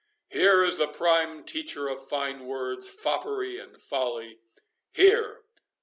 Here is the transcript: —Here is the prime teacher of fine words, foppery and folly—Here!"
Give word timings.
—Here 0.39 0.63
is 0.63 0.77
the 0.79 0.87
prime 0.87 1.43
teacher 1.43 1.87
of 1.87 2.03
fine 2.07 2.47
words, 2.47 2.89
foppery 2.89 3.59
and 3.59 3.79
folly—Here!" 3.79 5.41